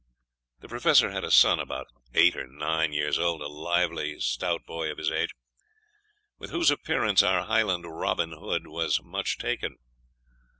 [0.61, 4.91] The Professor had a son about eight or nine years old, a lively, stout boy
[4.91, 5.29] of his age,
[6.39, 9.77] with whose appearance our Highland Robin Hood was much taken.